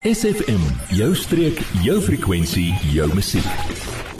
SFM, 0.00 0.62
jou 0.96 1.10
streek, 1.12 1.58
jou 1.84 1.98
frekwensie, 2.00 2.70
jou 2.88 3.04
musiek. 3.12 3.44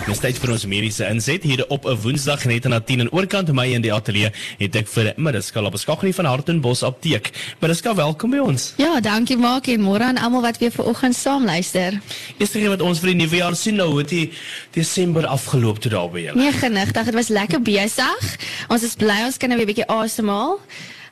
Dis 0.04 0.18
tyd 0.21 0.37
vir 0.37 0.50
ons 0.53 0.67
mediese 0.68 1.06
inset 1.08 1.46
hier 1.49 1.62
op 1.72 1.87
'n 1.88 1.96
Woensdag 2.03 2.45
net 2.45 2.68
na 2.68 2.80
10 2.80 3.00
en 3.00 3.10
oorkant 3.12 3.53
my 3.53 3.64
in 3.72 3.80
die 3.80 3.92
ateljee 3.92 4.30
het 4.58 4.76
ek 4.76 4.86
vir 4.86 5.14
Mariska 5.16 5.62
Lapeskagnie 5.62 6.12
van 6.14 6.24
Hartenbos 6.24 6.82
Apteek. 6.82 7.30
Mariska, 7.60 7.94
welkom 7.94 8.30
by 8.30 8.38
ons. 8.38 8.74
Ja, 8.77 9.00
dankie 9.00 9.38
Maak 9.38 9.66
en 9.68 9.80
môre 9.80 10.02
aan 10.04 10.18
almal 10.18 10.43
wat 10.43 10.58
weer 10.58 10.70
vanoggend 10.70 11.14
saam 11.16 11.45
luister. 11.45 11.98
Eerste 12.36 12.58
keer 12.58 12.68
wat 12.68 12.82
ons 12.82 12.98
vir 12.98 13.14
die 13.14 13.24
nuwe 13.24 13.36
jaar 13.36 13.56
sien 13.56 13.76
nou, 13.76 13.98
het 13.98 14.08
die 14.08 14.32
Desember 14.72 15.26
afgeloop 15.26 15.78
toe 15.78 15.90
daar 15.90 16.10
by 16.10 16.20
julle. 16.20 16.36
Nee, 16.36 16.52
genigtig, 16.52 17.04
dit 17.04 17.14
was 17.14 17.28
lekker 17.28 17.62
besig. 17.62 18.38
Ons 18.68 18.82
is 18.82 18.94
bly 18.94 19.24
ons 19.24 19.36
kan 19.36 19.48
nou 19.48 19.56
weer 19.56 19.66
'n 19.66 19.74
bietjie 19.74 19.88
asemhaal. 19.88 20.60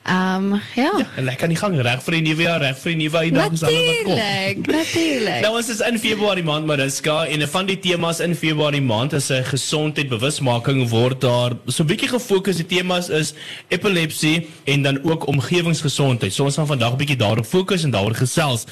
Ehm 0.03 0.53
um, 0.53 0.61
ja. 0.75 0.91
ja. 0.97 1.21
Lekker 1.21 1.43
aan 1.43 1.53
die 1.53 1.57
gang 1.59 1.75
reg 1.81 2.03
vir 2.03 2.15
die 2.15 2.21
nuwe 2.29 2.43
jaar, 2.45 2.61
reg 2.63 2.77
vir 2.79 2.93
die 2.93 2.99
nuwe 3.01 3.17
uitdagings 3.17 3.63
wat 3.65 3.71
kom. 3.71 4.13
Natuurlik, 4.15 4.67
natuurlik. 4.71 5.41
Nou 5.43 5.51
ons 5.59 5.69
is 5.69 5.81
in 5.85 5.99
Februarie 5.99 6.43
maand 6.47 6.65
Mariska 6.65 7.17
en 7.25 7.43
een 7.43 7.51
van 7.51 7.67
die 7.67 7.75
temas 7.83 8.21
in 8.23 8.35
Februarie 8.35 8.81
maand 8.81 9.13
is 9.13 9.27
'n 9.29 9.43
gesondheidbewusmaking 9.43 10.87
word 10.89 11.21
daar 11.21 11.57
so 11.67 11.83
'n 11.83 11.87
bietjie 11.91 12.09
gefokus. 12.09 12.55
Die 12.55 12.65
temas 12.65 13.09
is 13.09 13.33
epilepsie 13.67 14.47
en 14.63 14.81
dan 14.83 15.03
ook 15.03 15.27
omgewingsgesondheid. 15.27 16.33
So 16.33 16.43
ons 16.43 16.55
gaan 16.55 16.67
vandag 16.67 16.93
'n 16.93 16.97
bietjie 16.97 17.19
daarop 17.19 17.45
fokus 17.45 17.83
en 17.83 17.91
daaroor 17.91 18.15
gesels. 18.15 18.65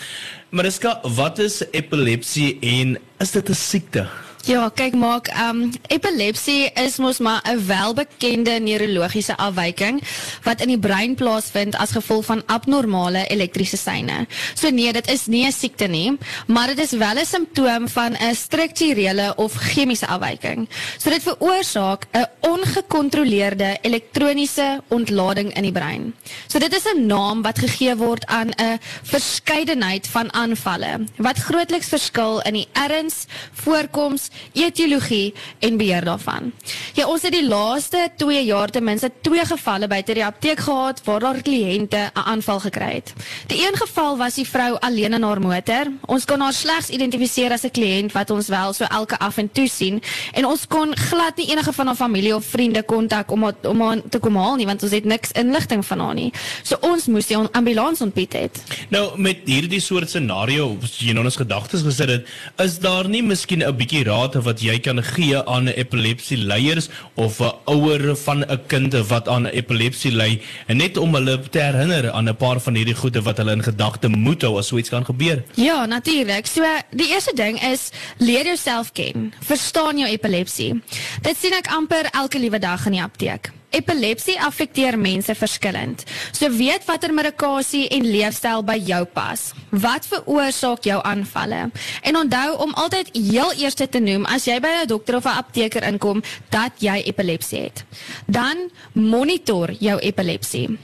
Mariska, 0.49 0.99
wat 1.03 1.39
is 1.39 1.63
epilepsie 1.71 2.57
en 2.61 2.97
is 3.19 3.31
dit 3.31 3.49
'n 3.49 3.53
siekte? 3.53 4.07
Ja, 4.47 4.69
kyk 4.71 4.93
maak, 4.95 5.27
ehm 5.27 5.57
um, 5.65 5.71
epilepsie 5.91 6.69
is 6.79 6.95
mos 7.03 7.17
maar 7.19 7.41
'n 7.43 7.65
welbekende 7.67 8.59
neurologiese 8.63 9.35
afwyking 9.35 9.99
wat 10.43 10.61
in 10.61 10.67
die 10.67 10.79
brein 10.79 11.15
plaasvind 11.15 11.75
as 11.75 11.91
gevolg 11.91 12.25
van 12.25 12.43
abnormale 12.45 13.25
elektriese 13.27 13.77
seine. 13.77 14.25
So 14.55 14.69
nee, 14.69 14.93
dit 14.93 15.11
is 15.11 15.25
nie 15.25 15.45
'n 15.45 15.51
siekte 15.51 15.87
nie, 15.87 16.17
maar 16.47 16.67
dit 16.67 16.79
is 16.79 16.91
wel 16.91 17.19
'n 17.19 17.25
simptoom 17.25 17.89
van 17.89 18.15
'n 18.15 18.35
strukturele 18.35 19.33
of 19.35 19.53
chemiese 19.53 20.07
afwyking. 20.07 20.69
So 20.97 21.09
dit 21.09 21.23
veroorsaak 21.23 22.07
'n 22.13 22.25
ongekontroleerde 22.39 23.77
elektroniese 23.81 24.81
ontlading 24.87 25.53
in 25.55 25.63
die 25.63 25.71
brein. 25.71 26.15
So 26.47 26.59
dit 26.59 26.73
is 26.73 26.85
'n 26.85 27.05
naam 27.05 27.41
wat 27.41 27.59
gegee 27.59 27.95
word 27.95 28.25
aan 28.25 28.49
'n 28.55 28.79
verskeidenheid 29.03 30.07
van 30.07 30.33
aanvalle 30.33 31.03
wat 31.17 31.37
grootliks 31.37 31.87
verskil 31.87 32.41
in 32.41 32.53
die 32.53 32.67
erns, 32.73 33.25
voorkoms 33.51 34.29
etiologie 34.53 35.33
en 35.59 35.77
beheer 35.77 36.05
daarvan. 36.05 36.51
Ja, 36.93 37.07
ons 37.07 37.21
het 37.21 37.31
die 37.31 37.47
laaste 37.47 38.09
2 38.17 38.45
jaar 38.45 38.69
ten 38.69 38.83
minste 38.83 39.11
2 39.21 39.45
gevalle 39.45 39.87
by 39.87 40.01
die 40.05 40.25
apteek 40.25 40.59
gehad 40.59 41.01
waar 41.05 41.19
daar 41.19 41.41
kliënte 41.41 42.11
'n 42.13 42.25
aanval 42.25 42.59
gekry 42.59 42.93
het. 42.93 43.13
Die 43.47 43.67
een 43.67 43.77
geval 43.77 44.17
was 44.17 44.35
die 44.35 44.47
vrou 44.47 44.77
alleen 44.79 45.13
in 45.13 45.23
haar 45.23 45.41
motor. 45.41 45.85
Ons 46.05 46.25
kon 46.25 46.39
haar 46.39 46.53
slegs 46.53 46.89
identifiseer 46.89 47.51
as 47.51 47.63
'n 47.63 47.71
kliënt 47.71 48.11
wat 48.11 48.29
ons 48.29 48.47
wel 48.47 48.73
so 48.73 48.83
elke 48.83 49.19
af 49.19 49.37
en 49.37 49.51
toe 49.51 49.67
sien 49.67 50.01
en 50.33 50.45
ons 50.45 50.67
kon 50.67 50.95
glad 50.95 51.35
nie 51.37 51.49
enige 51.51 51.73
van 51.73 51.85
haar 51.85 51.95
familie 51.95 52.35
of 52.35 52.45
vriende 52.45 52.83
kontak 52.83 53.31
om 53.31 53.43
haar, 53.43 53.53
om 53.61 53.81
haar 53.81 54.01
te 54.09 54.19
kom 54.19 54.35
haal 54.35 54.55
nie 54.55 54.65
want 54.65 54.83
ons 54.83 54.91
het 54.91 55.05
niks 55.05 55.31
inligting 55.31 55.85
van 55.85 55.99
haar 55.99 56.13
nie. 56.13 56.33
So 56.63 56.77
ons 56.81 57.07
moes 57.07 57.27
die 57.27 57.37
ambulans 57.37 58.01
ontbied 58.01 58.33
het. 58.33 58.63
Nou 58.89 59.19
met 59.19 59.37
hierdie 59.45 59.79
soort 59.79 60.09
scenario, 60.09 60.77
jy 60.97 61.13
nou 61.13 61.25
ons 61.25 61.35
gedagtes 61.39 61.81
gesit 61.81 62.09
het, 62.09 62.27
is 62.63 62.79
daar 62.79 63.09
nie 63.09 63.23
miskien 63.23 63.63
'n 63.63 63.75
bietjie 63.75 64.03
raad 64.03 64.26
raad 64.27 64.43
wat 64.43 64.61
jy 64.61 64.77
kan 64.79 64.99
gee 65.03 65.39
aan 65.47 65.67
epilepsie 65.67 66.37
leiers 66.37 66.89
of 67.15 67.39
'n 67.39 67.53
ouer 67.65 68.15
van 68.15 68.43
'n 68.43 68.59
kind 68.67 68.93
wat 69.07 69.27
aan 69.27 69.45
epilepsie 69.45 70.11
ly 70.11 70.41
net 70.67 70.97
om 70.97 71.13
hulle 71.13 71.39
te 71.49 71.59
herinner 71.59 72.11
aan 72.11 72.29
'n 72.29 72.35
paar 72.35 72.59
van 72.59 72.75
hierdie 72.75 72.95
goede 72.95 73.21
wat 73.21 73.37
hulle 73.37 73.51
in 73.51 73.63
gedagte 73.63 74.07
moet 74.07 74.41
hou 74.41 74.57
as 74.57 74.67
so 74.67 74.77
iets 74.77 74.89
kan 74.89 75.05
gebeur? 75.05 75.43
Ja, 75.55 75.85
natuurlik. 75.85 76.45
So 76.45 76.63
die 76.91 77.09
eerste 77.09 77.35
ding 77.35 77.61
is 77.61 77.91
leer 78.17 78.45
jouself 78.45 78.91
ken. 78.91 79.33
Verstaan 79.39 79.97
jou 79.97 80.09
epilepsie. 80.09 80.81
Dit 81.21 81.37
sien 81.39 81.53
ek 81.53 81.67
amper 81.67 82.05
elke 82.11 82.39
liewe 82.39 82.59
dag 82.59 82.85
in 82.85 82.91
die 82.91 83.01
apteek. 83.01 83.56
Epilepsie 83.69 84.37
affekteer 84.39 84.95
mense 84.99 85.35
verskillend. 85.35 86.03
So 86.31 86.47
weet 86.55 86.85
watter 86.87 87.11
medikasie 87.13 87.83
en 87.91 88.05
leefstyl 88.07 88.63
by 88.63 88.77
jou 88.79 89.01
pas. 89.11 89.49
Wat 89.69 90.07
veroorsaak 90.07 90.87
jou 90.87 91.01
aanvalle? 91.03 91.67
En 92.01 92.15
onthou 92.15 92.55
om 92.63 92.71
altyd 92.79 93.11
heel 93.11 93.51
eers 93.59 93.75
te 93.75 93.99
noem 93.99 94.25
as 94.25 94.47
jy 94.47 94.59
by 94.63 94.71
'n 94.83 94.87
dokter 94.87 95.15
of 95.15 95.25
'n 95.25 95.39
apteker 95.43 95.83
inkom 95.83 96.23
dat 96.49 96.71
jy 96.79 97.03
epilepsie 97.05 97.59
het. 97.59 97.83
Dan 98.25 98.71
monitor 98.93 99.71
jou 99.71 99.99
epilepsie. 99.99 100.77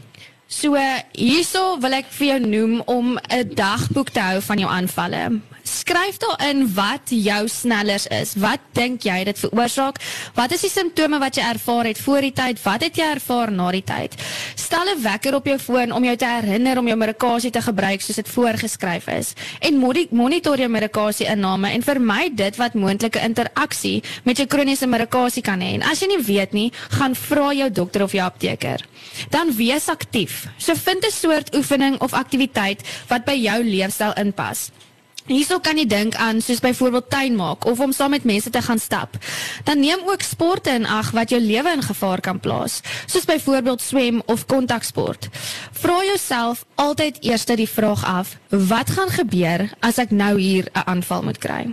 So 0.48 0.76
hierso 1.12 1.80
wil 1.80 1.94
ek 1.94 2.06
vir 2.10 2.28
jou 2.28 2.40
noem 2.40 2.82
om 2.86 3.18
'n 3.18 3.54
dagboek 3.56 4.10
te 4.10 4.20
hou 4.20 4.42
van 4.42 4.60
jou 4.60 4.70
aanvalle 4.70 5.42
skryf 5.84 6.18
daarin 6.22 6.64
wat 6.76 7.12
jou 7.12 7.48
snellers 7.52 8.06
is. 8.08 8.34
Wat 8.40 8.62
dink 8.78 9.04
jy 9.04 9.24
dit 9.28 9.40
veroorsaak? 9.40 10.00
Wat 10.38 10.54
is 10.56 10.64
die 10.64 10.72
simptome 10.72 11.20
wat 11.20 11.36
jy 11.36 11.44
ervaar 11.44 11.90
het 11.90 12.00
voor 12.00 12.24
die 12.24 12.34
tyd? 12.36 12.62
Wat 12.64 12.86
het 12.86 13.00
jy 13.00 13.08
ervaar 13.18 13.52
na 13.52 13.68
die 13.76 13.84
tyd? 13.84 14.16
Stel 14.56 14.88
'n 14.94 15.02
wekker 15.04 15.36
op 15.36 15.46
jou 15.46 15.58
foon 15.60 15.92
om 15.92 16.04
jou 16.04 16.16
te 16.16 16.26
herinner 16.26 16.78
om 16.80 16.88
jou 16.88 16.98
medikasie 16.98 17.52
te 17.52 17.62
gebruik 17.62 18.02
soos 18.02 18.16
dit 18.16 18.30
voorgeskryf 18.30 19.08
is. 19.08 19.34
En 19.60 19.78
monitor 20.10 20.58
jou 20.58 20.70
medikasie 20.70 21.28
inname 21.28 21.72
en 21.72 21.84
vermy 21.84 22.30
dit 22.36 22.56
wat 22.56 22.74
moontlike 22.74 23.20
interaksie 23.20 24.04
met 24.24 24.38
jou 24.38 24.48
kroniese 24.48 24.88
medikasie 24.88 25.44
kan 25.44 25.60
hê. 25.60 25.74
En 25.74 25.84
as 25.84 26.00
jy 26.00 26.08
nie 26.08 26.24
weet 26.24 26.54
nie, 26.54 26.72
gaan 26.90 27.16
vra 27.16 27.54
jou 27.54 27.70
dokter 27.72 28.04
of 28.04 28.12
jou 28.12 28.24
apteker. 28.24 28.86
Dan 29.30 29.56
wees 29.56 29.88
aktief. 29.88 30.48
So 30.58 30.76
vind 30.76 31.06
'n 31.06 31.12
soort 31.12 31.56
oefening 31.56 32.02
of 32.02 32.14
aktiwiteit 32.14 32.82
wat 33.08 33.26
by 33.26 33.36
jou 33.36 33.64
leefstyl 33.64 34.14
inpas. 34.16 34.72
Hierso 35.24 35.60
kan 35.64 35.78
jy 35.80 35.86
dink 35.88 36.16
aan 36.20 36.42
soos 36.44 36.60
byvoorbeeld 36.60 37.10
tuin 37.10 37.36
maak 37.40 37.64
of 37.66 37.80
om 37.80 37.94
saam 37.96 38.12
met 38.12 38.26
mense 38.28 38.50
te 38.50 38.62
gaan 38.62 38.80
stap. 38.80 39.16
Dan 39.64 39.80
neem 39.80 40.04
ook 40.06 40.22
sporte 40.22 40.74
in 40.76 40.86
ag 40.86 41.14
wat 41.16 41.32
jou 41.32 41.40
lewe 41.42 41.72
in 41.72 41.84
gevaar 41.84 42.20
kan 42.20 42.40
plaas, 42.40 42.82
soos 43.06 43.26
byvoorbeeld 43.26 43.82
swem 43.82 44.22
of 44.26 44.46
kontaksport. 44.46 45.30
Vra 45.72 46.04
jouself 46.04 46.66
altyd 46.76 47.24
eers 47.24 47.46
die 47.46 47.70
vraag 47.70 48.04
af: 48.06 48.36
Wat 48.50 48.90
gaan 48.90 49.10
gebeur 49.10 49.70
as 49.80 49.98
ek 49.98 50.12
nou 50.12 50.40
hier 50.40 50.68
'n 50.74 50.84
aanval 50.86 51.24
moet 51.24 51.38
kry? 51.38 51.72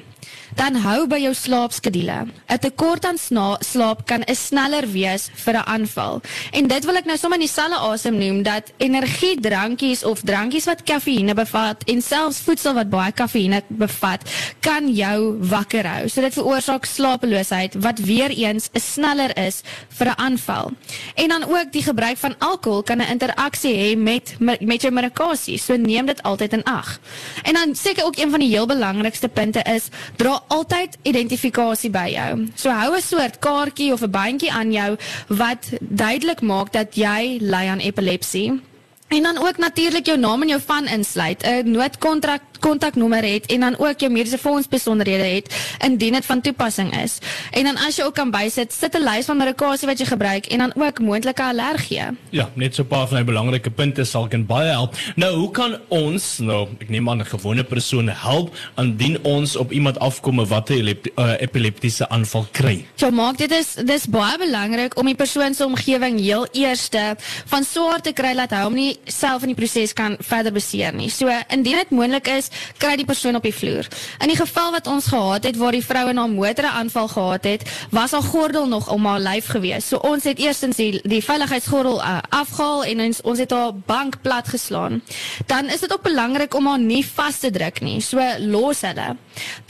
Dan 0.54 0.74
hou 0.74 1.06
by 1.06 1.18
jou 1.18 1.34
slaapskedule. 1.34 2.26
'n 2.48 2.58
Tekort 2.58 3.04
aan 3.04 3.18
slaap 3.60 4.06
kan 4.06 4.22
'n 4.26 4.34
sneller 4.34 4.86
wees 4.92 5.30
vir 5.34 5.54
'n 5.54 5.66
aanval. 5.66 6.20
En 6.52 6.66
dit 6.66 6.84
wil 6.84 6.96
ek 6.96 7.04
nou 7.04 7.16
sommer 7.16 7.38
in 7.38 7.46
dieselfde 7.46 7.76
asem 7.76 8.18
noem 8.18 8.42
dat 8.42 8.72
energiedrankies 8.76 10.04
of 10.04 10.20
drankies 10.20 10.64
wat 10.64 10.82
kafeïne 10.82 11.34
bevat 11.34 11.84
en 11.84 12.02
selfs 12.02 12.40
voedsel 12.40 12.74
wat 12.74 12.90
baie 12.90 13.12
kafeïne 13.12 13.62
bevat, 13.68 14.20
kan 14.60 14.94
jou 14.94 15.38
wakker 15.40 15.86
hou. 15.86 16.08
So 16.08 16.20
dit 16.20 16.32
veroorsaak 16.32 16.84
slapeloosheid 16.84 17.74
wat 17.74 17.98
weer 17.98 18.30
eens 18.30 18.68
'n 18.72 18.80
sneller 18.80 19.36
is 19.46 19.62
vir 19.88 20.06
'n 20.06 20.18
aanval. 20.18 20.72
En 21.14 21.28
dan 21.28 21.44
ook 21.44 21.72
die 21.72 21.82
gebruik 21.82 22.16
van 22.16 22.34
alkohol 22.38 22.82
kan 22.82 22.98
'n 22.98 23.10
interaksie 23.10 23.74
hê 23.74 23.96
met 23.96 24.36
met 24.60 24.82
jou 24.82 24.92
medikasie. 24.92 25.58
So 25.58 25.76
neem 25.76 26.06
dit 26.06 26.22
altyd 26.22 26.52
in 26.52 26.64
ag. 26.64 26.98
En 27.42 27.54
dan 27.54 27.74
seker 27.74 28.04
ook 28.04 28.16
een 28.16 28.30
van 28.30 28.40
die 28.40 28.48
heel 28.48 28.66
belangrikste 28.66 29.28
punte 29.28 29.62
is 29.62 29.88
dra 30.16 30.39
altyd 30.48 30.96
identifikasie 31.02 31.90
by 31.90 32.08
jou. 32.14 32.48
So 32.54 32.70
hou 32.70 32.96
'n 32.96 33.02
soort 33.02 33.38
kaartjie 33.38 33.92
of 33.92 34.02
'n 34.02 34.10
bandjie 34.10 34.52
aan 34.52 34.72
jou 34.72 34.96
wat 35.28 35.70
duidelik 35.80 36.40
maak 36.40 36.72
dat 36.72 36.94
jy 36.94 37.38
ly 37.40 37.68
aan 37.68 37.78
epilepsie. 37.78 38.60
En 39.08 39.22
dan 39.22 39.38
ook 39.38 39.56
natuurlik 39.56 40.06
jou 40.06 40.18
naam 40.18 40.42
en 40.42 40.48
jou 40.48 40.60
van 40.66 40.86
insluit. 40.86 41.42
'n 41.42 41.70
Noodkontrak 41.70 42.42
kontaknommer 42.60 43.24
het 43.24 43.46
en 43.46 43.60
dan 43.60 43.78
ook 43.78 44.00
jou 44.00 44.12
mediese 44.12 44.38
fonds 44.38 44.68
besonderhede 44.68 45.24
het 45.24 45.76
indien 45.84 46.12
dit 46.12 46.26
van 46.26 46.40
toepassing 46.40 46.92
is. 47.02 47.18
En 47.50 47.64
dan 47.64 47.76
as 47.76 47.96
jy 47.96 48.04
ook 48.04 48.14
kan 48.14 48.30
bysit, 48.30 48.72
sit 48.72 48.94
'n 48.94 49.04
lys 49.04 49.26
van 49.26 49.36
medikasie 49.36 49.88
wat 49.88 49.98
jy 49.98 50.06
gebruik 50.06 50.46
en 50.46 50.58
dan 50.58 50.72
ook 50.76 50.98
moontlike 50.98 51.42
allergie. 51.42 52.02
Ja, 52.30 52.50
net 52.54 52.74
so 52.74 52.82
'n 52.82 52.86
paar 52.86 53.08
van 53.08 53.16
die 53.16 53.26
belangrike 53.26 53.70
punte 53.70 54.04
sal 54.04 54.28
kan 54.28 54.46
baie 54.46 54.68
help. 54.68 54.94
Nou, 55.16 55.36
hoe 55.36 55.50
kan 55.50 55.78
ons 55.88 56.38
nou, 56.38 56.68
ek 56.78 56.88
neem 56.88 57.08
aan 57.08 57.20
'n 57.20 57.26
gewone 57.26 57.64
persoon 57.64 58.08
help 58.08 58.56
indien 58.76 59.18
ons 59.22 59.56
op 59.56 59.72
iemand 59.72 59.98
afkom 59.98 60.44
wat 60.44 60.70
'n 60.70 60.96
uh, 61.16 61.40
epileptiese 61.40 62.08
aanval 62.08 62.46
kry? 62.50 62.84
Ja, 62.96 63.10
maak 63.10 63.38
dit 63.38 63.50
is 63.50 63.74
dis 63.74 64.06
baie 64.06 64.38
belangrik 64.38 64.98
om 64.98 65.06
die 65.06 65.14
persoon 65.14 65.54
se 65.54 65.64
omgewing 65.64 66.20
heel 66.20 66.46
eerste 66.52 67.16
van 67.46 67.64
swaar 67.64 68.00
te 68.00 68.12
kry 68.12 68.34
dat 68.34 68.50
hy 68.50 68.62
hom 68.62 68.74
nie 68.74 68.98
self 69.04 69.42
in 69.42 69.54
die 69.54 69.58
proses 69.58 69.92
kan 69.92 70.16
verder 70.20 70.52
beseer 70.52 70.94
nie. 70.94 71.10
So 71.10 71.30
indien 71.48 71.80
dit 71.80 71.90
moontlik 71.90 72.28
is, 72.28 72.49
kry 72.78 72.96
die 72.96 73.04
persoon 73.04 73.36
op 73.36 73.42
die 73.42 73.54
vloer. 73.54 73.86
In 74.18 74.28
die 74.28 74.36
geval 74.36 74.70
wat 74.70 74.86
ons 74.86 75.06
gehad 75.06 75.44
het 75.44 75.56
waar 75.56 75.72
die 75.72 75.84
vrou 75.84 76.08
in 76.08 76.16
haar 76.16 76.30
motor 76.30 76.64
'n 76.64 76.76
aanval 76.82 77.08
gehad 77.08 77.44
het, 77.44 77.62
was 77.90 78.10
haar 78.10 78.22
gordel 78.22 78.68
nog 78.68 78.90
om 78.90 79.06
haar 79.06 79.20
lyf 79.20 79.46
gewees. 79.46 79.88
So 79.88 79.96
ons 79.96 80.24
het 80.24 80.38
eerstens 80.38 80.76
die, 80.76 81.00
die 81.02 81.24
veiligheidsgordel 81.24 81.98
uh, 82.00 82.18
afgehaal 82.28 82.84
en 82.84 83.00
ons, 83.00 83.20
ons 83.20 83.38
het 83.38 83.50
haar 83.50 83.74
bank 83.74 84.22
plat 84.22 84.48
geslaan. 84.48 85.02
Dan 85.46 85.66
is 85.66 85.80
dit 85.80 85.92
ook 85.92 86.02
belangrik 86.02 86.54
om 86.54 86.66
haar 86.66 86.78
nie 86.78 87.06
vas 87.06 87.38
te 87.38 87.50
druk 87.50 87.80
nie. 87.80 88.00
So 88.00 88.20
los 88.38 88.80
hulle. 88.80 89.16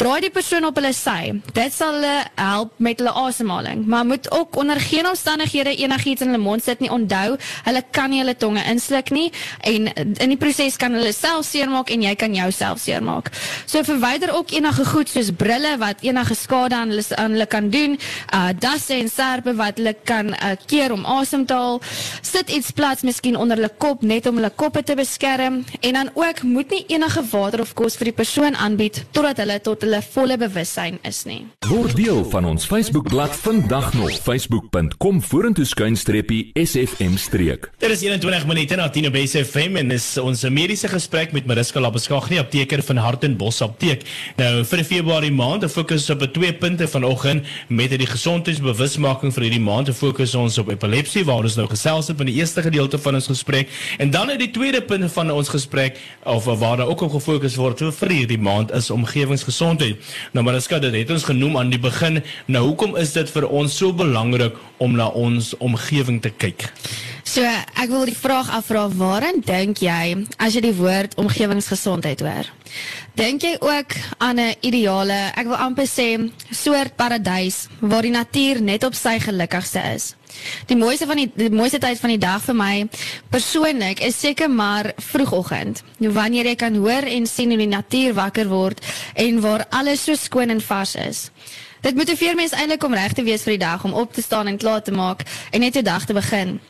Draai 0.00 0.20
die 0.20 0.32
persoon 0.34 0.64
op 0.64 0.78
hulle 0.80 0.92
sy. 0.96 1.34
Dit 1.52 1.74
sal 1.76 1.98
hulle 1.98 2.16
help 2.34 2.72
met 2.78 2.98
hulle 3.02 3.12
asemhaling, 3.12 3.86
maar 3.86 4.06
moet 4.06 4.30
ook 4.32 4.56
onder 4.56 4.80
geen 4.80 5.08
omstandighede 5.08 5.76
enigiets 5.76 6.24
in 6.24 6.32
hulle 6.32 6.42
mond 6.42 6.64
sit 6.64 6.80
nie. 6.80 6.90
Onthou, 6.90 7.36
hulle 7.64 7.84
kan 7.90 8.10
nie 8.10 8.22
hulle 8.22 8.36
tonge 8.36 8.64
insluk 8.70 9.10
nie 9.10 9.28
en 9.66 9.90
in 9.94 10.32
die 10.32 10.38
proses 10.40 10.76
kan 10.80 10.94
hulle 10.96 11.12
self 11.14 11.46
seermaak 11.46 11.90
en 11.90 12.02
jy 12.02 12.14
kan 12.18 12.34
jouself 12.34 12.60
self 12.60 12.80
seermaak. 12.84 13.30
So 13.66 13.82
verwyder 13.86 14.32
ook 14.34 14.52
enige 14.54 14.84
goed 14.84 15.08
soos 15.08 15.30
brille 15.36 15.76
wat 15.80 16.04
enige 16.06 16.34
skade 16.34 16.76
aan 16.76 16.92
hulle 16.92 17.04
aan 17.16 17.36
hulle 17.36 17.46
kan 17.46 17.70
doen, 17.70 17.98
uh 18.34 18.50
dasse 18.60 18.94
en 18.94 19.08
serpe 19.08 19.54
wat 19.58 19.78
hulle 19.80 19.94
kan 20.04 20.32
uh, 20.34 20.54
keer 20.66 20.92
om 20.92 21.04
asem 21.18 21.46
te 21.46 21.56
haal. 21.56 21.80
Sit 22.22 22.50
iets 22.50 22.70
plats 22.76 23.02
miskien 23.06 23.36
onder 23.36 23.56
hulle 23.60 23.72
kop 23.78 24.02
net 24.02 24.26
om 24.26 24.40
hulle 24.40 24.52
koppe 24.62 24.82
te 24.82 24.96
beskerm 24.98 25.64
en 25.80 25.98
dan 25.98 26.10
ook 26.14 26.42
moet 26.42 26.70
nie 26.70 26.84
enige 26.88 27.24
water 27.30 27.60
of 27.64 27.74
kos 27.74 27.96
vir 28.00 28.10
die 28.10 28.18
persoon 28.22 28.56
aanbied 28.56 29.04
totdat 29.16 29.42
hulle 29.42 29.49
tot 29.58 29.82
hulle 29.82 29.98
volle 30.12 30.36
bewussyn 30.38 30.98
is 31.02 31.24
nie. 31.26 31.40
Word 31.66 31.96
deel 31.98 32.22
van 32.30 32.46
ons 32.48 32.66
Facebookblad 32.68 33.34
vandag 33.42 33.92
nog 33.94 34.14
facebook.com 34.22 35.22
vorentoe 35.22 35.64
skuinstreepie 35.64 36.50
sfm 36.54 37.16
streek. 37.20 37.70
Dit 37.82 37.90
is 37.90 38.04
21 38.06 38.46
minute 38.46 38.78
na 38.78 38.88
10 38.90 39.10
op 39.10 39.18
SFM 39.20 39.76
en 39.82 39.90
is 39.96 40.06
ons 40.22 40.44
mediese 40.48 40.88
gesprek 40.88 41.32
met 41.32 41.46
Mariska 41.46 41.80
Labeskagh, 41.80 42.38
apteker 42.38 42.82
van 42.82 43.02
Hartenbos 43.02 43.60
Apteek. 43.66 44.06
Nou 44.36 44.64
vir 44.64 44.84
Februarie 44.84 45.32
maand, 45.34 45.66
fokus 45.72 46.08
op 46.10 46.22
twee 46.32 46.52
punte 46.54 46.88
vanoggend 46.88 47.46
met 47.68 47.90
die 47.98 48.08
gesondheidsbewusmaking 48.08 49.34
vir 49.34 49.48
hierdie 49.48 49.62
maand. 49.62 49.90
Fokus 49.96 50.34
ons 50.38 50.58
op 50.62 50.70
epilepsie 50.72 51.24
waar 51.28 51.44
ons 51.48 51.58
nou 51.58 51.66
gesels 51.70 52.10
het 52.12 52.20
in 52.20 52.30
die 52.30 52.38
eerste 52.40 52.62
gedeelte 52.62 52.98
van 52.98 53.18
ons 53.18 53.30
gesprek 53.30 53.70
en 53.98 54.10
dan 54.10 54.30
in 54.30 54.38
die 54.38 54.50
tweede 54.54 54.82
punt 54.82 55.10
van 55.12 55.30
ons 55.30 55.48
gesprek 55.48 55.98
of 56.24 56.44
waar 56.44 56.76
daar 56.76 56.88
ook 56.88 57.00
op 57.00 57.12
gefokus 57.18 57.56
word 57.56 57.82
vir 58.00 58.12
hierdie 58.12 58.38
maand 58.38 58.72
is 58.76 58.90
omgewingsgesondheid. 59.40 59.98
Nou 60.32 60.44
Mariska, 60.44 60.78
dit 60.78 60.94
het 60.94 61.10
ons 61.10 61.24
genoem 61.24 61.56
aan 61.58 61.70
die 61.70 61.80
begin. 61.80 62.22
Nou 62.46 62.66
hoekom 62.68 62.96
is 62.96 63.12
dit 63.12 63.30
vir 63.30 63.48
ons 63.48 63.76
so 63.76 63.92
belangrik 63.92 64.56
om 64.78 64.96
na 64.96 65.08
ons 65.08 65.54
omgewing 65.58 66.20
te 66.22 66.30
kyk? 66.30 66.72
So, 67.24 67.44
ek 67.44 67.90
wil 67.90 68.08
die 68.08 68.16
vraag 68.16 68.50
afvra, 68.50 68.88
waarin 68.88 69.42
dink 69.44 69.82
jy 69.84 70.26
as 70.38 70.54
jy 70.56 70.64
die 70.64 70.74
woord 70.74 71.14
omgewingsgesondheid 71.20 72.20
hoor? 72.24 72.48
Dink 73.14 73.42
jy 73.42 73.56
ook 73.60 73.94
aan 74.18 74.40
'n 74.40 74.54
ideale, 74.60 75.32
ek 75.36 75.46
wil 75.46 75.56
amper 75.56 75.86
sê, 75.86 76.30
soort 76.50 76.96
paradys 76.96 77.68
waar 77.80 78.02
die 78.02 78.10
natuur 78.10 78.62
net 78.62 78.84
op 78.84 78.94
sy 78.94 79.18
gelukkigste 79.18 79.80
is? 79.94 80.14
Die 80.66 80.76
mooiste 80.76 81.06
van 81.06 81.16
die 81.16 81.30
die 81.34 81.50
mooiste 81.50 81.78
tyd 81.78 82.00
van 82.00 82.10
die 82.14 82.18
dag 82.18 82.42
vir 82.42 82.54
my 82.54 82.88
persoonlik 83.30 84.00
is 84.00 84.20
seker 84.20 84.50
maar 84.50 84.92
vroegoggend. 84.96 85.82
Wanneer 85.98 86.46
jy 86.46 86.54
kan 86.56 86.76
hoor 86.76 87.02
en 87.02 87.26
sien 87.26 87.48
hoe 87.48 87.58
die 87.58 87.70
natuur 87.70 88.14
wakker 88.14 88.48
word 88.48 88.84
en 89.14 89.40
waar 89.40 89.66
alles 89.70 90.04
so 90.04 90.14
skoon 90.14 90.50
en 90.50 90.60
vars 90.60 90.94
is. 90.94 91.30
Dit 91.80 91.96
motiveer 91.96 92.34
mense 92.36 92.56
eintlik 92.56 92.84
om 92.84 92.94
reg 92.94 93.14
te 93.16 93.22
wees 93.24 93.42
vir 93.46 93.54
die 93.54 93.62
dag, 93.62 93.84
om 93.88 93.94
op 93.96 94.12
te 94.12 94.22
staan 94.22 94.50
en 94.50 94.58
klaar 94.60 94.82
te 94.84 94.92
maak 94.92 95.24
en 95.50 95.60
net 95.60 95.76
'n 95.76 95.84
dag 95.84 96.04
te 96.04 96.12
begin. 96.12 96.60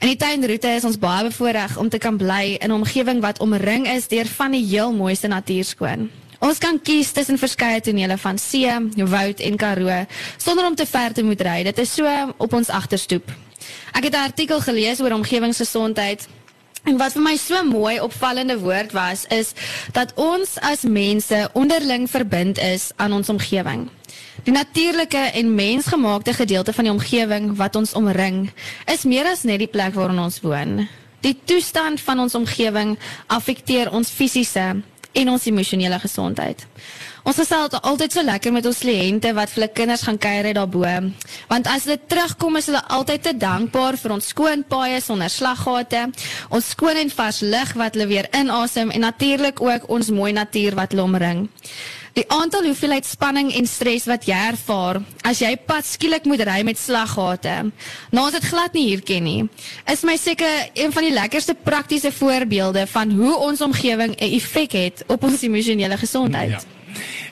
In 0.00 0.08
die 0.08 0.16
tuinroete 0.16 0.68
is 0.68 0.84
ons 0.84 0.98
baie 0.98 1.24
bevoorreg 1.24 1.76
om 1.76 1.88
te 1.88 1.98
kan 1.98 2.16
bly 2.16 2.56
in 2.60 2.70
'n 2.70 2.72
omgewing 2.72 3.20
wat 3.20 3.40
omring 3.40 3.88
is 3.88 4.08
deur 4.08 4.26
van 4.26 4.50
die 4.50 4.64
heel 4.64 4.92
mooiste 4.92 5.28
natuurskoon. 5.28 6.10
Ons 6.40 6.58
kan 6.58 6.80
kies 6.80 7.12
tussen 7.12 7.38
verskeie 7.38 7.80
tonele 7.84 8.16
van 8.18 8.38
see, 8.38 8.72
woud 8.96 9.40
en 9.40 9.56
Karoo 9.56 10.06
sonder 10.38 10.66
om 10.66 10.74
te 10.74 10.86
ver 10.86 11.12
te 11.12 11.22
moet 11.22 11.40
ry. 11.40 11.62
Dit 11.62 11.78
is 11.78 11.94
so 11.94 12.08
op 12.36 12.52
ons 12.56 12.68
agterstoep. 12.68 13.30
Ek 13.92 14.04
het 14.04 14.14
'n 14.14 14.24
artikel 14.24 14.60
gelees 14.60 15.00
oor 15.00 15.12
omgewingsgesondheid 15.12 16.28
En 16.88 16.96
wat 16.96 17.12
vir 17.12 17.22
my 17.22 17.34
so 17.36 17.60
mooi 17.64 18.00
opvallende 18.00 18.56
woord 18.58 18.92
was 18.96 19.26
is 19.28 19.52
dat 19.92 20.14
ons 20.16 20.56
as 20.64 20.82
mense 20.82 21.48
onderling 21.52 22.06
verbind 22.10 22.58
is 22.58 22.90
aan 22.96 23.12
ons 23.12 23.28
omgewing. 23.28 23.88
Die 24.44 24.52
natuurlike 24.52 25.18
en 25.36 25.54
mensgemaakte 25.54 26.32
gedeelte 26.32 26.72
van 26.72 26.84
die 26.84 26.92
omgewing 26.92 27.56
wat 27.56 27.76
ons 27.76 27.92
omring, 27.92 28.50
is 28.88 29.04
meer 29.04 29.28
as 29.28 29.42
net 29.42 29.60
die 29.60 29.68
plek 29.68 29.94
waarin 29.94 30.18
ons 30.18 30.40
woon. 30.40 30.88
Die 31.20 31.36
toestand 31.44 32.00
van 32.00 32.24
ons 32.24 32.34
omgewing 32.34 32.96
affekteer 33.26 33.92
ons 33.92 34.08
fisiese 34.08 34.80
en 35.12 35.30
ons 35.32 35.46
emosionele 35.46 35.98
gesondheid. 35.98 36.66
Ons 37.26 37.36
gesel 37.36 37.68
altyd 37.68 38.14
so 38.14 38.24
lekker 38.24 38.52
met 38.54 38.66
ons 38.66 38.80
kliënte 38.80 39.32
wat 39.36 39.50
vir 39.52 39.60
hulle 39.60 39.72
kinders 39.76 40.04
gaan 40.06 40.18
kuier 40.20 40.52
daarbo, 40.56 40.86
want 41.50 41.68
as 41.68 41.84
hulle 41.84 41.98
terugkom 42.08 42.56
is 42.60 42.70
hulle 42.70 42.80
altyd 42.96 43.26
te 43.26 43.34
dankbaar 43.36 43.98
vir 44.00 44.16
ons 44.16 44.30
skoon 44.32 44.64
paaie 44.64 45.00
sonder 45.04 45.32
slaggate, 45.32 46.06
ons 46.48 46.72
skoon 46.74 47.00
en 47.02 47.12
vars 47.12 47.42
lug 47.44 47.74
wat 47.76 47.96
hulle 47.96 48.08
weer 48.10 48.30
inasem 48.36 48.92
en 48.94 49.04
natuurlik 49.04 49.60
ook 49.60 49.88
ons 49.92 50.12
mooi 50.14 50.32
natuur 50.32 50.78
wat 50.80 50.94
hulle 50.94 51.04
omring. 51.04 51.48
Die 52.12 52.24
aantal 52.26 52.64
hoeveelheid 52.66 53.06
spanning 53.06 53.52
en 53.54 53.66
stres 53.70 54.06
wat 54.10 54.26
jy 54.26 54.38
ervaar 54.50 54.98
as 55.26 55.38
jy 55.42 55.52
pad 55.66 55.86
skielik 55.86 56.26
moet 56.26 56.42
ry 56.46 56.60
met 56.66 56.78
slaggate. 56.78 57.70
Nou 58.10 58.26
as 58.26 58.34
dit 58.34 58.48
glad 58.50 58.74
nie 58.74 58.88
hier 58.88 59.04
ken 59.06 59.24
nie, 59.24 59.44
is 59.90 60.02
my 60.06 60.16
seker 60.18 60.70
een 60.74 60.92
van 60.92 61.06
die 61.06 61.14
lekkerste 61.14 61.54
praktiese 61.54 62.12
voorbeelde 62.12 62.86
van 62.90 63.14
hoe 63.14 63.36
ons 63.38 63.60
omgewing 63.60 64.16
'n 64.16 64.34
effek 64.34 64.72
het 64.72 65.04
op 65.06 65.22
ons 65.22 65.42
emosionele 65.42 65.96
gesondheid. 65.96 66.50
Ja. 66.50 66.60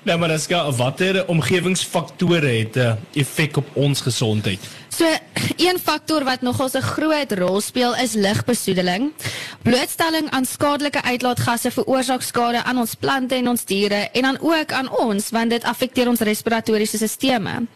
Nou 0.02 0.18
maar 0.18 0.30
as 0.30 0.46
gou 0.46 0.72
watter 0.76 1.26
omgewingsfaktore 1.26 2.52
het 2.58 2.76
'n 2.76 2.98
effek 3.14 3.56
op 3.56 3.66
ons 3.74 4.00
gesondheid? 4.00 4.60
So 4.98 5.06
een 5.68 5.78
faktor 5.78 6.24
wat 6.24 6.40
nogals 6.40 6.72
'n 6.72 6.82
groot 6.82 7.32
rol 7.32 7.60
speel 7.60 7.96
is 7.96 8.12
lugbesoedeling. 8.12 9.12
Blootstelling 9.62 10.30
aan 10.30 10.44
skadelike 10.44 11.02
uitlaatgasse 11.02 11.70
veroorsaak 11.70 12.22
skade 12.22 12.64
aan 12.64 12.78
ons 12.78 12.94
plante 12.94 13.34
en 13.34 13.48
ons 13.48 13.64
diere 13.64 14.08
en 14.12 14.22
dan 14.22 14.38
ook 14.40 14.72
aan 14.72 14.90
ons 14.98 15.30
want 15.30 15.50
dit 15.50 15.64
affekteer 15.64 16.08
ons 16.08 16.20
respiratoriese 16.20 17.08
stelsels. 17.08 17.66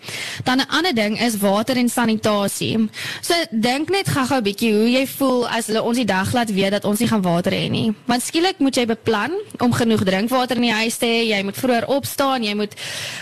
Dan 0.45 0.59
'n 0.59 0.69
ander 0.69 0.95
ding 0.95 1.21
is 1.21 1.37
water 1.37 1.77
en 1.77 1.89
sanitasie. 1.89 2.91
So 3.21 3.35
dink 3.51 3.89
net 3.91 4.09
gou-gou 4.09 4.39
'n 4.39 4.43
bietjie 4.43 4.73
hoe 4.73 4.91
jy 4.91 5.07
voel 5.07 5.49
as 5.49 5.67
hulle 5.67 5.83
ons 5.83 5.97
die 5.97 6.05
dag 6.05 6.33
laat 6.33 6.51
weet 6.51 6.71
dat 6.71 6.85
ons 6.85 6.99
nie 6.99 7.09
gaan 7.09 7.23
water 7.23 7.53
hê 7.53 7.71
nie. 7.71 7.95
Want 8.07 8.23
skielik 8.23 8.59
moet 8.59 8.75
jy 8.77 8.87
beplan 8.87 9.33
om 9.59 9.73
genoeg 9.73 10.05
drinkwater 10.05 10.57
in 10.57 10.63
die 10.63 10.73
huis 10.73 10.97
te 10.97 11.07
hê. 11.07 11.27
Jy 11.37 11.43
moet 11.43 11.57
vroeër 11.57 11.87
opstaan, 11.87 12.43
jy 12.43 12.55
moet 12.55 12.75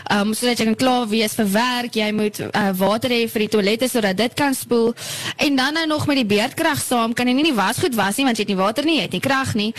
ehm 0.06 0.20
um, 0.20 0.34
sodat 0.34 0.58
jy 0.58 0.64
kan 0.64 0.76
klaar 0.76 1.08
wees 1.08 1.34
vir 1.34 1.50
werk, 1.50 1.94
jy 1.94 2.12
moet 2.12 2.40
uh, 2.40 2.70
water 2.72 3.10
hê 3.10 3.28
vir 3.28 3.38
die 3.38 3.48
toilette 3.48 3.89
sodat 3.90 4.16
dit 4.16 4.34
kan 4.34 4.54
spoel. 4.54 4.94
En 5.36 5.56
dan 5.56 5.72
nou 5.72 5.86
nog 5.86 6.06
met 6.06 6.16
die 6.16 6.26
beerdkrag 6.26 6.80
saam 6.80 7.12
kan 7.12 7.26
jy 7.26 7.34
nie 7.34 7.50
die 7.50 7.54
wasgoed 7.54 7.94
was 7.94 8.16
nie 8.16 8.24
want 8.24 8.36
jy 8.36 8.46
het 8.46 8.52
nie 8.54 8.62
water 8.62 8.84
nie, 8.84 8.96
jy 8.96 9.06
het 9.08 9.16
nie 9.16 9.24
krag 9.24 9.54
nie. 9.54 9.72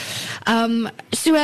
Um 0.49 0.89
so 1.09 1.35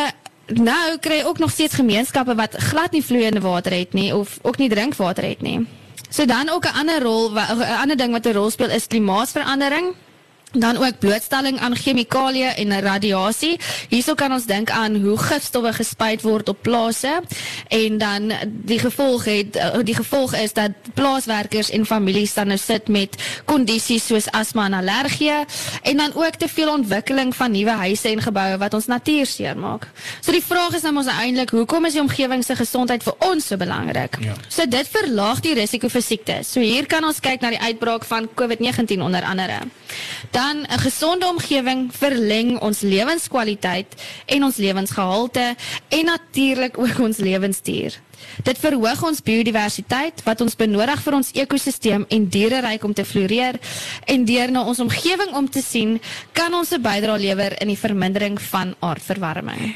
nou 0.48 0.98
kry 1.04 1.24
ook 1.26 1.40
nog 1.40 1.52
steeds 1.52 1.76
gemeenskappe 1.76 2.36
wat 2.36 2.56
glad 2.72 2.92
nie 2.92 3.04
vloeiende 3.04 3.44
water 3.44 3.74
het 3.76 3.94
nie 3.94 4.16
of 4.16 4.40
ook 4.42 4.58
nie 4.58 4.70
drinkwater 4.70 5.24
het 5.24 5.42
nie. 5.42 5.68
So 6.10 6.26
dan 6.26 6.50
ook 6.50 6.66
'n 6.66 6.78
ander 6.80 7.02
rol 7.02 7.32
'n 7.32 7.82
ander 7.82 7.98
ding 7.98 8.12
wat 8.12 8.26
'n 8.26 8.34
rol 8.34 8.50
speel 8.50 8.70
is 8.70 8.88
klimaatsverandering 8.88 9.96
dan 10.52 10.78
ook 10.78 11.00
blootstelling 11.00 11.60
aan 11.60 11.76
chemikalieë 11.76 12.54
en 12.56 12.80
radiasie. 12.80 13.60
Hierso 13.90 14.14
kan 14.14 14.32
ons 14.32 14.46
dink 14.46 14.70
aan 14.72 14.96
hoe 15.02 15.18
gifstowwe 15.18 15.74
gespuit 15.74 16.22
word 16.22 16.50
op 16.50 16.62
plase 16.62 17.20
en 17.68 17.98
dan 17.98 18.32
die 18.48 18.80
gevolg 18.80 19.26
het 19.28 19.56
eh, 19.56 19.80
die 19.84 19.96
gevolg 19.96 20.34
is 20.34 20.54
dat 20.54 20.72
plaaswerkers 20.94 21.70
en 21.70 21.86
families 21.86 22.34
dan 22.34 22.48
nou 22.48 22.58
sit 22.58 22.88
met 22.88 23.16
kondisies 23.46 24.06
soos 24.08 24.32
asma 24.32 24.66
en 24.66 24.74
allergie 24.74 25.32
en 25.82 25.98
dan 25.98 26.16
ook 26.16 26.36
te 26.36 26.48
veel 26.48 26.72
ontwikkeling 26.72 27.36
van 27.36 27.52
nuwe 27.52 27.76
huise 27.84 28.10
en 28.10 28.22
geboue 28.22 28.58
wat 28.58 28.74
ons 28.74 28.86
natuur 28.86 29.26
seermaak. 29.26 29.90
So 30.22 30.32
die 30.32 30.44
vraag 30.44 30.80
is 30.80 30.82
nou 30.82 30.94
mos 30.94 31.12
eintlik 31.12 31.50
hoekom 31.50 31.86
is 31.86 32.00
die 32.00 32.02
omgewing 32.02 32.46
se 32.46 32.56
gesondheid 32.56 33.04
vir 33.04 33.16
ons 33.20 33.48
so 33.48 33.58
belangrik? 33.58 34.18
Ja. 34.24 34.34
So 34.48 34.66
dit 34.66 34.88
verlaag 34.88 35.44
die 35.44 35.54
risiko 35.60 35.92
vir 35.92 36.02
siektes. 36.02 36.52
So 36.52 36.64
hier 36.64 36.88
kan 36.88 37.04
ons 37.04 37.20
kyk 37.20 37.44
na 37.44 37.52
die 37.52 37.62
uitbraak 37.62 38.08
van 38.08 38.30
COVID-19 38.36 39.04
onder 39.04 39.28
andere. 39.28 39.60
Dan 40.38 40.66
'n 40.70 40.80
gesonde 40.80 41.26
omgewing 41.26 41.90
verleng 41.94 42.60
ons 42.60 42.80
lewenskwaliteit 42.80 43.96
en 44.26 44.44
ons 44.44 44.56
lewensgehalte 44.56 45.56
en 45.88 46.06
natuurlik 46.06 46.78
ook 46.78 47.00
ons 47.00 47.18
lewensduur. 47.18 48.00
Dit 48.44 48.58
verhoog 48.58 49.04
ons 49.04 49.22
biodiversiteit 49.22 50.24
wat 50.24 50.42
ons 50.42 50.56
benodig 50.56 51.02
vir 51.02 51.14
ons 51.14 51.32
ekosisteem 51.32 52.06
en 52.08 52.30
diereryk 52.30 52.84
om 52.84 52.94
te 52.94 53.06
floreer 53.06 53.58
en 54.06 54.26
deur 54.26 54.52
na 54.52 54.62
ons 54.62 54.80
omgewing 54.80 55.34
om 55.34 55.50
te 55.50 55.62
sien, 55.62 56.02
kan 56.32 56.54
ons 56.54 56.72
'n 56.72 56.82
bydrae 56.82 57.20
lewer 57.20 57.62
in 57.62 57.68
die 57.68 57.82
vermindering 57.86 58.42
van 58.42 58.76
aardverwarming. 58.80 59.76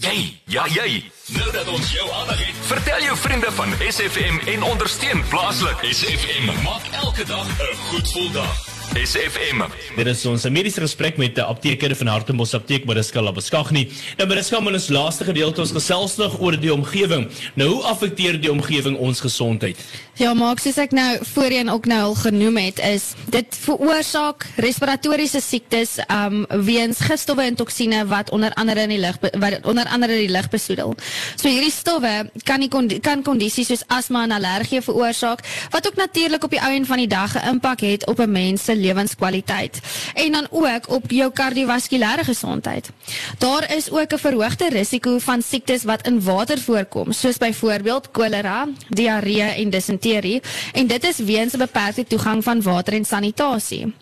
Jy, 0.00 0.40
ja 0.44 0.66
jy. 0.66 1.04
Nou 1.26 1.52
dat 1.52 1.68
ons 1.68 1.92
jou 1.92 2.10
aandag 2.10 2.38
het, 2.46 2.56
vertel 2.66 3.00
jou 3.00 3.16
vriende 3.16 3.52
van 3.52 3.68
SFM 3.88 4.38
en 4.46 4.62
ondersteun 4.62 5.24
plaaslik. 5.28 5.78
SFM 5.92 6.62
maak 6.62 6.82
elke 6.92 7.24
dag 7.24 7.46
'n 7.46 7.76
goed 7.76 8.06
gevoel 8.06 8.30
dag. 8.32 8.69
SFM. 8.90 9.62
Dit 9.94 10.08
is 10.10 10.22
ons 10.26 10.44
mediese 10.50 10.80
gesprek 10.82 11.16
met 11.16 11.36
'n 11.38 11.46
apteker 11.46 11.94
van 11.96 12.06
Hartembos 12.06 12.54
Apteek, 12.54 12.84
Mariska 12.84 13.22
Labeskagni. 13.22 13.88
Nou 14.16 14.28
Mariska, 14.28 14.58
in 14.58 14.74
ons 14.74 14.88
laaste 14.88 15.24
gedeelte 15.24 15.60
ons 15.60 15.70
gesels 15.70 16.16
nog 16.16 16.40
oor 16.40 16.60
die 16.60 16.72
omgewing. 16.72 17.28
Nou 17.54 17.68
hoe 17.68 17.82
affekteer 17.82 18.40
die 18.40 18.50
omgewing 18.50 18.96
ons 18.96 19.20
gesondheid? 19.20 19.76
Ja, 20.14 20.34
maar 20.34 20.58
soos 20.58 20.76
ek 20.76 20.90
nou 20.90 21.18
voorheen 21.32 21.70
ook 21.70 21.86
nou 21.86 22.00
al 22.02 22.14
genoem 22.14 22.56
het, 22.56 22.78
is 22.78 23.14
dit 23.30 23.56
veroorsaak 23.60 24.46
respiratoriese 24.56 25.40
siektes 25.40 25.98
um 26.08 26.46
weens 26.48 26.98
gifstowwe 27.00 27.42
en 27.42 27.54
toksine 27.54 28.06
wat 28.06 28.30
onder 28.30 28.52
andere 28.54 28.80
in 28.80 28.88
die 28.88 28.98
lug 28.98 29.16
wat 29.38 29.60
onder 29.62 29.86
andere 29.86 30.12
die 30.12 30.28
lug 30.28 30.48
besoedel. 30.48 30.96
So 31.36 31.48
hierdie 31.48 31.70
stowwe 31.70 32.30
kan 32.42 32.60
die 32.60 33.00
kan 33.00 33.22
kondisies 33.22 33.66
soos 33.66 33.86
asma 33.86 34.22
en 34.22 34.32
allergie 34.32 34.80
veroorsaak 34.80 35.40
wat 35.70 35.86
ook 35.86 35.96
natuurlik 35.96 36.44
op 36.44 36.50
die 36.50 36.60
ou 36.60 36.74
en 36.74 36.86
van 36.86 36.96
die 36.96 37.08
dag 37.08 37.34
'n 37.34 37.48
impak 37.48 37.80
het 37.80 38.06
op 38.06 38.18
'n 38.20 38.30
mens 38.30 38.64
se 38.64 38.79
lewenskwaliteit 38.80 39.80
en 40.14 40.32
dan 40.32 40.46
ook 40.50 40.88
op 40.88 41.10
jou 41.10 41.30
kardiovaskulêre 41.32 42.24
gesondheid. 42.24 42.90
Daar 43.38 43.74
is 43.76 43.90
ook 43.90 44.12
'n 44.12 44.18
verhoogde 44.18 44.68
risiko 44.68 45.18
van 45.18 45.42
siektes 45.42 45.84
wat 45.84 46.06
in 46.06 46.22
water 46.22 46.58
voorkom, 46.58 47.12
soos 47.12 47.36
byvoorbeeld 47.36 48.10
kolera, 48.10 48.68
diarree 48.88 49.42
en 49.42 49.70
disenterie, 49.70 50.42
en 50.72 50.86
dit 50.86 51.04
is 51.04 51.18
weens 51.18 51.52
'n 51.52 51.58
beperkte 51.58 52.04
toegang 52.04 52.44
van 52.44 52.62
water 52.62 52.92
en 52.92 53.04
sanitasie. 53.04 53.94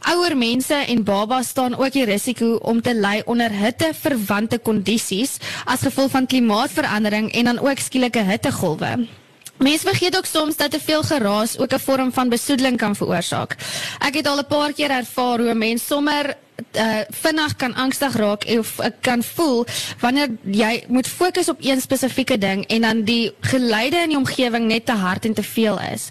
Ouer 0.00 0.36
mense 0.36 0.74
en 0.74 1.04
babas 1.04 1.48
staan 1.48 1.76
ook 1.76 1.92
die 1.92 2.04
risiko 2.04 2.54
om 2.54 2.82
te 2.82 2.94
ly 2.94 3.22
onder 3.24 3.50
hitteverwante 3.50 4.58
kondisies 4.58 5.36
as 5.64 5.80
gevolg 5.80 6.10
van 6.10 6.26
klimaatsverandering 6.26 7.32
en 7.32 7.44
dan 7.44 7.58
ook 7.58 7.78
skielike 7.78 8.22
hittegolwe. 8.22 9.06
Mense 9.58 9.86
vergeet 9.86 10.16
ook 10.16 10.26
soms 10.26 10.56
dat 10.56 10.70
te 10.70 10.80
veel 10.80 11.02
geraas 11.02 11.58
ook 11.58 11.72
'n 11.72 11.78
vorm 11.78 12.12
van 12.12 12.28
besoedeling 12.28 12.76
kan 12.76 12.96
veroorsaak. 12.96 13.56
Ek 13.98 14.14
het 14.14 14.26
al 14.26 14.38
'n 14.38 14.46
paar 14.46 14.72
keer 14.72 14.90
ervaar 14.90 15.38
hoe 15.38 15.54
mense 15.54 15.84
sommer 15.84 16.36
uh, 16.56 17.00
vinnig 17.10 17.56
kan 17.56 17.74
angstig 17.74 18.16
raak 18.16 18.44
of 18.58 18.78
uh, 18.80 18.90
kan 19.00 19.22
voel 19.22 19.64
wanneer 20.00 20.32
jy 20.42 20.84
moet 20.88 21.08
fokus 21.08 21.48
op 21.48 21.60
een 21.64 21.80
spesifieke 21.80 22.38
ding 22.38 22.64
en 22.72 22.86
dan 22.86 23.02
die 23.08 23.32
geluide 23.40 24.02
in 24.04 24.14
die 24.14 24.18
omgewing 24.18 24.66
net 24.70 24.86
te 24.86 24.96
hard 24.96 25.24
en 25.24 25.34
te 25.34 25.42
veel 25.42 25.80
is. 25.92 26.08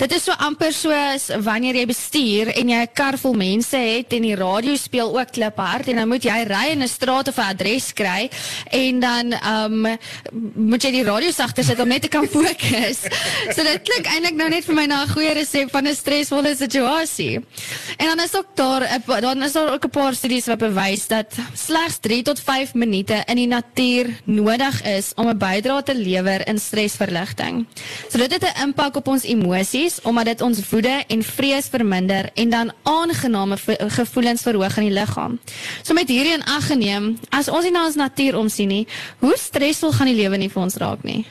Dit 0.00 0.12
is 0.12 0.24
so 0.24 0.36
amper 0.38 0.72
soos 0.72 1.28
wanneer 1.44 1.76
jy 1.80 1.86
bestuur 1.86 2.52
en 2.56 2.68
jy 2.68 2.80
'n 2.82 2.92
kar 2.94 3.18
vol 3.18 3.34
mense 3.34 3.76
het 3.76 4.12
en 4.12 4.22
die 4.22 4.36
radio 4.36 4.76
speel 4.76 5.18
ook 5.18 5.32
kliphard 5.32 5.88
en 5.88 5.96
dan 5.96 6.08
moet 6.08 6.24
jy 6.24 6.38
ry 6.48 6.72
in 6.72 6.82
'n 6.82 6.88
straat 6.88 7.28
of 7.28 7.36
'n 7.36 7.52
adres 7.52 7.92
kry 7.92 8.30
en 8.70 9.00
dan 9.00 9.32
um, 9.32 9.98
moet 10.54 10.82
jy 10.82 10.90
die 10.90 11.04
radio 11.04 11.30
sagter 11.30 11.64
sit 11.64 11.80
om 11.80 11.88
net 11.88 12.02
te 12.02 12.08
kan 12.08 12.28
fokus. 12.36 12.98
so 13.54 13.62
dit 13.62 13.82
klink 13.82 14.06
eintlik 14.06 14.34
nou 14.34 14.48
net 14.48 14.64
vir 14.64 14.74
my 14.74 14.86
na 14.86 15.02
'n 15.04 15.08
goeie 15.08 15.32
resep 15.32 15.70
van 15.70 15.86
'n 15.86 15.94
stresvolle 15.94 16.56
situasie. 16.56 17.40
En 17.96 18.06
dan 18.06 18.20
is 18.20 18.36
ook 18.36 18.56
daar 18.56 19.00
dan 19.20 19.42
is 19.42 19.52
daar 19.52 19.72
ook 19.72 19.81
'n 19.84 19.90
paar 19.90 20.14
studies 20.14 20.46
wat 20.46 20.58
bewys 20.58 21.06
dat 21.06 21.34
slegs 21.54 21.98
3 22.00 22.22
tot 22.22 22.40
5 22.40 22.74
minute 22.74 23.22
in 23.26 23.36
die 23.36 23.46
natuur 23.46 24.20
nodig 24.24 24.82
is 24.82 25.12
om 25.14 25.28
'n 25.28 25.38
bydrae 25.38 25.82
te 25.82 25.94
lewer 25.94 26.46
in 26.46 26.58
stresverligting. 26.58 27.66
So 28.08 28.18
dit 28.18 28.32
het 28.32 28.42
'n 28.42 28.62
impak 28.62 28.96
op 28.96 29.08
ons 29.08 29.24
emosies 29.24 30.00
omdat 30.02 30.24
dit 30.24 30.40
ons 30.40 30.68
woede 30.68 31.04
en 31.06 31.22
vrees 31.22 31.66
verminder 31.66 32.30
en 32.34 32.50
dan 32.50 32.72
aangename 32.82 33.56
gevoelens 33.88 34.42
verhoog 34.42 34.76
in 34.76 34.84
die 34.84 34.98
liggaam. 35.00 35.38
So 35.82 35.94
met 35.94 36.08
hierdie 36.08 36.32
in 36.32 36.44
ag 36.44 36.66
geneem, 36.66 37.18
as 37.30 37.48
ons 37.48 37.62
nie 37.64 37.72
na 37.72 37.86
ons 37.86 37.94
natuur 37.94 38.36
omsien 38.36 38.68
nie, 38.68 38.86
hoe 39.18 39.36
stresvol 39.36 39.92
gaan 39.92 40.06
die 40.06 40.16
lewe 40.16 40.36
nie 40.36 40.50
vir 40.50 40.62
ons 40.62 40.76
raak 40.76 41.02
nie. 41.02 41.26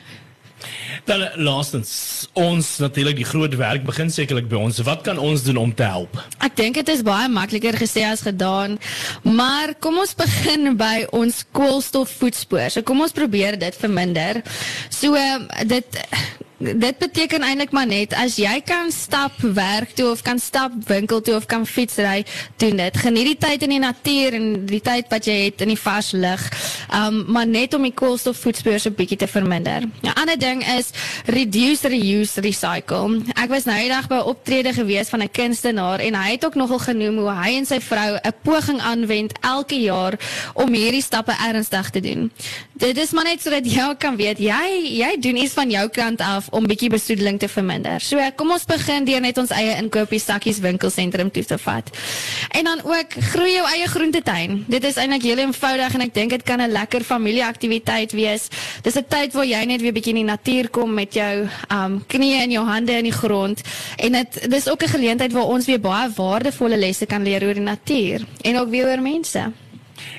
Dan 1.04 1.24
laastens, 1.42 1.92
ons 2.38 2.76
natuurlik 2.78 3.16
die 3.18 3.26
groot 3.26 3.54
werk 3.58 3.82
begin 3.86 4.10
sekerlik 4.12 4.46
by 4.50 4.60
ons. 4.60 4.78
Wat 4.86 5.02
kan 5.02 5.18
ons 5.18 5.42
doen 5.42 5.58
om 5.58 5.72
te 5.74 5.82
help? 5.82 6.14
Ek 6.38 6.54
dink 6.58 6.78
dit 6.78 6.92
is 6.94 7.02
baie 7.06 7.26
makliker 7.32 7.74
gesê 7.80 8.04
as 8.06 8.22
gedaan, 8.22 8.78
maar 9.26 9.74
kom 9.82 9.98
ons 9.98 10.14
begin 10.14 10.72
by 10.84 11.08
ons 11.10 11.42
koolstofvoetspoor. 11.58 12.70
So 12.70 12.86
kom 12.86 13.02
ons 13.02 13.16
probeer 13.16 13.58
dit 13.58 13.80
verminder. 13.82 14.44
So 14.94 15.18
dit 15.66 15.98
dit 16.62 16.98
beteken 16.98 17.42
eintlik 17.42 17.72
maar 17.74 17.86
net 17.86 18.14
as 18.14 18.36
jy 18.40 18.60
kan 18.64 18.90
stap 18.94 19.34
werk 19.42 19.94
toe 19.98 20.10
of 20.12 20.22
kan 20.22 20.38
stap 20.38 20.72
winkel 20.86 21.20
toe 21.20 21.34
of 21.36 21.46
kan 21.46 21.66
fietsry, 21.66 22.24
doen 22.56 22.76
dit. 22.76 22.96
Geniet 22.96 23.30
die 23.32 23.38
tyd 23.38 23.62
in 23.66 23.74
die 23.74 23.82
natuur 23.82 24.36
en 24.38 24.46
die 24.66 24.80
tyd 24.84 25.10
wat 25.10 25.26
jy 25.26 25.38
het 25.46 25.64
in 25.64 25.72
die 25.72 25.80
vars 25.80 26.12
lug. 26.12 26.44
Um 26.94 27.24
maar 27.32 27.46
net 27.46 27.74
om 27.74 27.82
die 27.82 27.94
koolstofvoetspoor 27.94 28.78
so 28.82 28.90
bietjie 28.90 29.18
te 29.18 29.26
verminder. 29.26 29.82
'n 29.82 29.92
ja, 30.02 30.12
Ander 30.12 30.38
ding 30.38 30.62
is 30.78 30.90
reduce, 31.26 31.88
reuse, 31.88 32.40
recycle. 32.40 33.22
Ek 33.34 33.48
was 33.48 33.64
nou 33.64 33.76
eendag 33.76 34.08
by 34.08 34.20
'n 34.20 34.30
optrede 34.32 34.72
gewees 34.72 35.08
van 35.08 35.22
'n 35.22 35.30
kunstenaar 35.30 36.00
en 36.00 36.14
hy 36.14 36.30
het 36.30 36.44
ook 36.44 36.54
nogal 36.54 36.78
genoem 36.78 37.18
hoe 37.18 37.30
hy 37.30 37.56
en 37.56 37.66
sy 37.66 37.80
vrou 37.80 38.18
'n 38.22 38.34
poging 38.42 38.80
aanwend 38.80 39.32
elke 39.40 39.80
jaar 39.80 40.14
om 40.54 40.72
hierdie 40.72 41.02
stappe 41.02 41.32
ernstig 41.32 41.90
te 41.90 42.00
doen. 42.00 42.30
Dit 42.82 42.98
is 42.98 43.12
maar 43.14 43.28
net 43.28 43.38
sodat 43.38 43.62
jy 43.70 43.84
kan 44.02 44.16
weet 44.18 44.40
jy 44.42 44.62
jy 44.98 45.10
doen 45.22 45.36
iets 45.38 45.52
van 45.54 45.70
jou 45.70 45.84
kant 45.94 46.18
af 46.26 46.48
om 46.50 46.64
bietjie 46.66 46.88
besoedeling 46.90 47.36
te 47.38 47.46
verminder. 47.46 48.02
So 48.02 48.18
kom 48.34 48.50
ons 48.50 48.64
begin 48.66 49.06
deur 49.06 49.22
net 49.22 49.38
ons 49.38 49.52
eie 49.54 49.76
inkopies 49.78 50.26
sakkies 50.26 50.58
winkelsentrum 50.64 51.30
toe 51.30 51.44
te 51.46 51.60
vat. 51.62 51.92
En 52.50 52.66
dan 52.66 52.82
ook 52.82 53.14
groei 53.28 53.52
jou 53.52 53.68
eie 53.70 53.86
groentetuin. 53.86 54.64
Dit 54.66 54.82
is 54.90 54.98
eintlik 54.98 55.28
heel 55.30 55.44
eenvoudig 55.44 55.94
en 55.94 56.06
ek 56.08 56.14
dink 56.18 56.34
dit 56.34 56.42
kan 56.42 56.58
'n 56.58 56.74
lekker 56.74 57.06
familieaktiwiteit 57.06 58.18
wees. 58.18 58.50
Dis 58.82 58.98
'n 58.98 59.06
tyd 59.06 59.32
waar 59.32 59.46
jy 59.46 59.64
net 59.64 59.80
weer 59.80 59.94
bietjie 59.94 60.18
in 60.18 60.26
die 60.26 60.32
natuur 60.34 60.70
kom 60.70 60.94
met 60.94 61.14
jou 61.14 61.48
um 61.70 62.02
knieë 62.02 62.42
en 62.42 62.50
jou 62.50 62.66
hande 62.66 62.98
in 62.98 63.04
die 63.04 63.18
grond 63.22 63.62
en 63.96 64.12
dit 64.12 64.50
dis 64.50 64.68
ook 64.68 64.82
'n 64.82 64.94
geleentheid 64.98 65.32
waar 65.32 65.46
ons 65.54 65.66
weer 65.66 65.80
baie 65.80 66.10
waardevolle 66.10 66.76
lesse 66.76 67.06
kan 67.06 67.22
leer 67.22 67.44
oor 67.44 67.54
die 67.54 67.62
natuur 67.62 68.26
en 68.42 68.58
ook 68.58 68.70
weer 68.70 68.86
oor 68.86 69.00
mense. 69.00 69.52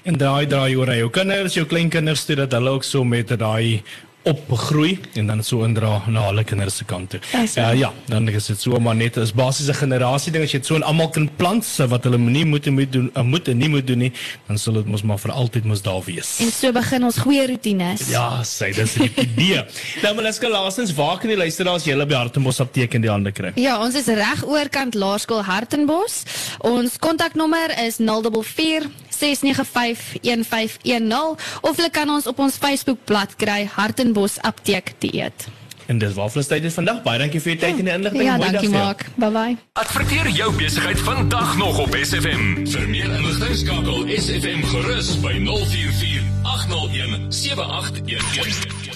En 0.03 0.17
daai 0.17 0.45
daai 0.47 0.75
oor 0.75 0.93
jou 0.95 1.09
kinders, 1.09 1.53
jou 1.53 1.65
kleinkinders, 1.65 2.25
dit 2.25 2.37
dat 2.37 2.51
hulle 2.51 2.69
ook 2.77 2.83
so 2.83 3.03
met 3.03 3.31
daai 3.39 3.83
opgroei 4.23 4.99
en 5.13 5.27
dan 5.27 5.43
so 5.43 5.65
indra 5.67 5.97
na 6.07 6.27
hulle 6.29 6.43
kinders 6.47 6.77
se 6.79 6.85
kant 6.87 7.09
toe. 7.11 7.19
Ja, 7.31 7.71
uh, 7.71 7.79
ja, 7.79 7.89
dan 8.07 8.29
is 8.31 8.47
dit 8.47 8.61
so 8.61 8.79
maar 8.79 8.95
net 8.95 9.17
as 9.19 9.33
basiese 9.35 9.75
generasie 9.75 10.31
ding 10.31 10.45
as 10.45 10.53
jy 10.53 10.61
dit 10.61 10.69
so 10.69 10.79
in 10.79 10.85
almal 10.87 11.09
kan 11.11 11.27
plant 11.39 11.65
se 11.67 11.87
wat 11.91 12.07
hulle 12.07 12.19
nie 12.21 12.45
moet 12.47 12.69
moet 12.71 12.91
doen, 12.93 13.09
uh, 13.11 13.23
moet 13.27 13.51
en 13.51 13.59
nie 13.59 13.69
moet 13.73 13.87
doen 13.87 14.05
nie, 14.05 14.11
dan 14.47 14.59
sal 14.61 14.79
dit 14.79 14.87
mos 14.87 15.03
maar 15.03 15.19
vir 15.19 15.35
altyd 15.35 15.67
mos 15.67 15.83
daar 15.83 15.99
wees. 16.07 16.37
En 16.43 16.53
so 16.55 16.71
begin 16.75 17.03
ons 17.09 17.19
goeie 17.25 17.43
rotines. 17.51 18.07
Ja, 18.13 18.27
sê 18.47 18.71
dis 18.75 18.95
die 19.01 19.11
idee. 19.25 19.65
nou 20.05 20.15
maar 20.15 20.29
lekker 20.29 20.51
laastens, 20.55 20.95
waar 20.95 21.19
kan 21.19 21.33
die 21.33 21.39
luisteraars 21.39 21.87
julle 21.89 22.07
by 22.07 22.21
Hartenbos 22.21 22.63
apteek 22.63 22.95
in 22.95 23.03
die 23.03 23.11
hande 23.11 23.35
kry? 23.35 23.51
Ja, 23.59 23.75
ons 23.83 23.99
is 23.99 24.07
reg 24.07 24.47
oorkant 24.47 24.95
Laerskool 24.95 25.43
Hartenbos. 25.43 26.21
Ons 26.63 26.95
kontaknommer 27.03 27.75
is 27.83 27.99
044 27.99 28.87
06951510 29.23 31.35
of 31.61 31.77
jy 31.77 31.89
kan 31.91 32.09
ons 32.09 32.27
op 32.27 32.39
ons 32.43 32.57
Facebookblad 32.59 33.35
kry 33.39 33.69
Hartenbos 33.75 34.39
Apteek 34.43 34.93
Dieet. 34.99 35.47
En 35.85 35.97
dis 35.97 36.13
waarvoor 36.13 36.45
tyd 36.47 36.63
is 36.63 36.73
vandag. 36.73 37.01
Baie 37.03 37.19
dankie 37.19 37.41
vir 37.43 37.51
u 37.51 37.55
tyd 37.59 37.79
en 37.79 37.85
die 37.85 37.93
inligting. 37.93 38.23
Ja, 38.23 38.37
dankie 38.37 38.69
Mark. 38.71 39.05
Bye 39.15 39.31
bye. 39.31 39.57
Adverteer 39.79 40.29
jou 40.29 40.53
besigheid 40.55 40.99
vandag 40.99 41.57
nog 41.57 41.79
op 41.83 41.97
SFM. 42.01 42.63
Vir 42.71 42.89
meer 42.89 43.11
inligting 43.19 43.55
skakel 43.65 44.07
SFM 44.15 44.63
gerus 44.71 45.13
by 45.23 45.35
044 45.43 46.23
801 46.55 47.31
7811. 47.43 48.92